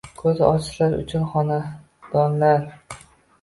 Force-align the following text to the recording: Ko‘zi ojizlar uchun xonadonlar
Ko‘zi 0.19 0.41
ojizlar 0.45 0.95
uchun 1.01 1.27
xonadonlar 1.33 2.67